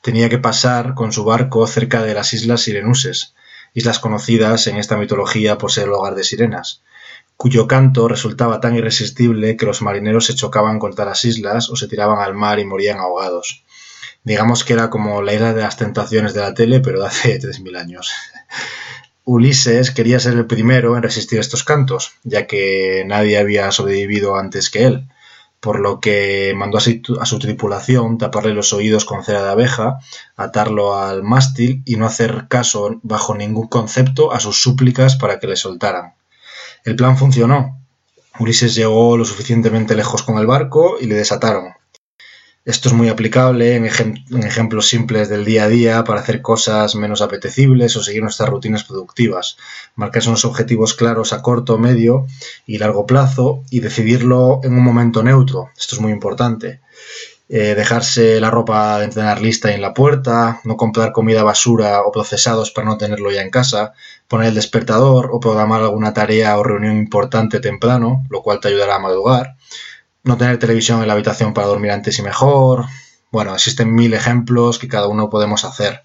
Tenía 0.00 0.28
que 0.28 0.38
pasar 0.38 0.94
con 0.94 1.10
su 1.10 1.24
barco 1.24 1.66
cerca 1.66 2.02
de 2.02 2.14
las 2.14 2.32
islas 2.32 2.60
Sirenuses, 2.60 3.34
islas 3.74 3.98
conocidas 3.98 4.68
en 4.68 4.76
esta 4.76 4.96
mitología 4.96 5.58
por 5.58 5.72
ser 5.72 5.84
el 5.86 5.94
hogar 5.94 6.14
de 6.14 6.22
sirenas 6.22 6.80
cuyo 7.38 7.68
canto 7.68 8.08
resultaba 8.08 8.60
tan 8.60 8.74
irresistible 8.74 9.56
que 9.56 9.64
los 9.64 9.80
marineros 9.80 10.26
se 10.26 10.34
chocaban 10.34 10.80
contra 10.80 11.04
las 11.04 11.24
islas 11.24 11.70
o 11.70 11.76
se 11.76 11.86
tiraban 11.86 12.18
al 12.18 12.34
mar 12.34 12.58
y 12.58 12.64
morían 12.64 12.98
ahogados. 12.98 13.62
Digamos 14.24 14.64
que 14.64 14.72
era 14.72 14.90
como 14.90 15.22
la 15.22 15.34
isla 15.34 15.54
de 15.54 15.62
las 15.62 15.76
tentaciones 15.76 16.34
de 16.34 16.40
la 16.40 16.52
tele, 16.52 16.80
pero 16.80 17.00
de 17.00 17.06
hace 17.06 17.40
3.000 17.40 17.78
años. 17.78 18.10
Ulises 19.24 19.92
quería 19.92 20.18
ser 20.18 20.34
el 20.34 20.46
primero 20.46 20.96
en 20.96 21.02
resistir 21.04 21.38
estos 21.38 21.62
cantos, 21.62 22.10
ya 22.24 22.48
que 22.48 23.04
nadie 23.06 23.38
había 23.38 23.70
sobrevivido 23.70 24.36
antes 24.36 24.68
que 24.68 24.84
él, 24.84 25.08
por 25.60 25.78
lo 25.78 26.00
que 26.00 26.54
mandó 26.56 26.78
a 26.78 27.26
su 27.26 27.38
tripulación 27.38 28.18
taparle 28.18 28.52
los 28.52 28.72
oídos 28.72 29.04
con 29.04 29.22
cera 29.22 29.44
de 29.44 29.50
abeja, 29.50 30.00
atarlo 30.34 30.98
al 30.98 31.22
mástil 31.22 31.82
y 31.84 31.94
no 31.96 32.06
hacer 32.06 32.46
caso 32.48 32.98
bajo 33.02 33.36
ningún 33.36 33.68
concepto 33.68 34.32
a 34.32 34.40
sus 34.40 34.60
súplicas 34.60 35.14
para 35.14 35.38
que 35.38 35.46
le 35.46 35.54
soltaran. 35.54 36.17
El 36.88 36.96
plan 36.96 37.18
funcionó. 37.18 37.82
Ulises 38.38 38.74
llegó 38.74 39.18
lo 39.18 39.26
suficientemente 39.26 39.94
lejos 39.94 40.22
con 40.22 40.38
el 40.38 40.46
barco 40.46 40.96
y 40.98 41.04
le 41.04 41.16
desataron. 41.16 41.74
Esto 42.64 42.88
es 42.88 42.94
muy 42.94 43.10
aplicable 43.10 43.76
en, 43.76 43.84
ejemplos 43.84 44.88
simples 44.88 45.28
del 45.28 45.44
día 45.44 45.64
a 45.64 45.68
día 45.68 46.04
para 46.04 46.20
hacer 46.20 46.40
cosas 46.40 46.94
menos 46.94 47.20
apetecibles 47.20 47.94
o 47.94 48.02
seguir 48.02 48.22
nuestras 48.22 48.48
rutinas 48.48 48.84
productivas. 48.84 49.58
Marcarse 49.96 50.30
unos 50.30 50.46
objetivos 50.46 50.94
claros 50.94 51.34
a 51.34 51.42
corto, 51.42 51.76
medio 51.76 52.26
y 52.64 52.78
largo 52.78 53.04
plazo 53.04 53.64
y 53.68 53.80
decidirlo 53.80 54.60
en 54.64 54.72
un 54.72 54.82
momento 54.82 55.22
neutro. 55.22 55.68
Esto 55.76 55.94
es 55.94 56.00
muy 56.00 56.12
importante. 56.12 56.80
Eh, 57.50 57.74
dejarse 57.74 58.40
la 58.40 58.50
ropa 58.50 58.98
de 58.98 59.06
entrenar 59.06 59.40
lista 59.40 59.72
en 59.74 59.80
la 59.80 59.94
puerta, 59.94 60.60
no 60.64 60.78
comprar 60.78 61.12
comida 61.12 61.42
basura 61.42 62.02
o 62.02 62.12
procesados 62.12 62.70
para 62.70 62.86
no 62.86 62.98
tenerlo 62.98 63.30
ya 63.30 63.40
en 63.40 63.50
casa, 63.50 63.94
poner 64.28 64.48
el 64.48 64.54
despertador 64.54 65.30
o 65.32 65.40
programar 65.40 65.82
alguna 65.82 66.12
tarea 66.12 66.56
o 66.58 66.62
reunión 66.62 66.96
importante 66.96 67.60
temprano, 67.60 68.24
lo 68.30 68.42
cual 68.42 68.60
te 68.60 68.68
ayudará 68.68 68.96
a 68.96 69.00
madrugar, 69.00 69.56
no 70.22 70.36
tener 70.36 70.58
televisión 70.58 71.00
en 71.00 71.08
la 71.08 71.14
habitación 71.14 71.54
para 71.54 71.66
dormir 71.66 71.90
antes 71.90 72.18
y 72.18 72.22
mejor. 72.22 72.84
Bueno, 73.32 73.54
existen 73.54 73.94
mil 73.94 74.14
ejemplos 74.14 74.78
que 74.78 74.88
cada 74.88 75.08
uno 75.08 75.30
podemos 75.30 75.64
hacer. 75.64 76.04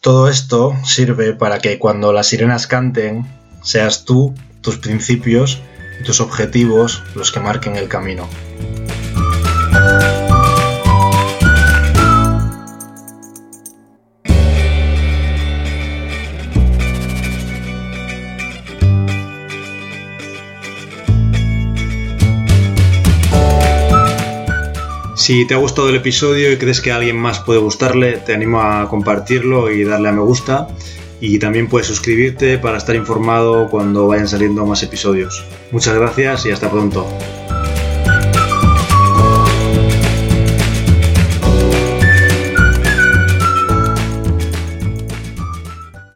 Todo 0.00 0.28
esto 0.28 0.74
sirve 0.84 1.34
para 1.34 1.58
que 1.58 1.78
cuando 1.78 2.12
las 2.12 2.26
sirenas 2.28 2.66
canten, 2.66 3.26
seas 3.62 4.04
tú, 4.04 4.34
tus 4.60 4.78
principios 4.78 5.60
y 6.00 6.04
tus 6.04 6.20
objetivos 6.20 7.02
los 7.14 7.30
que 7.32 7.40
marquen 7.40 7.76
el 7.76 7.88
camino. 7.88 8.28
Si 25.24 25.46
te 25.46 25.54
ha 25.54 25.56
gustado 25.56 25.88
el 25.88 25.94
episodio 25.94 26.52
y 26.52 26.58
crees 26.58 26.82
que 26.82 26.92
a 26.92 26.96
alguien 26.96 27.16
más 27.16 27.40
puede 27.40 27.58
gustarle, 27.58 28.18
te 28.18 28.34
animo 28.34 28.60
a 28.60 28.90
compartirlo 28.90 29.70
y 29.70 29.82
darle 29.82 30.10
a 30.10 30.12
me 30.12 30.20
gusta. 30.20 30.68
Y 31.18 31.38
también 31.38 31.66
puedes 31.66 31.86
suscribirte 31.86 32.58
para 32.58 32.76
estar 32.76 32.94
informado 32.94 33.70
cuando 33.70 34.06
vayan 34.06 34.28
saliendo 34.28 34.66
más 34.66 34.82
episodios. 34.82 35.42
Muchas 35.72 35.94
gracias 35.94 36.44
y 36.44 36.50
hasta 36.50 36.70
pronto. 36.70 37.06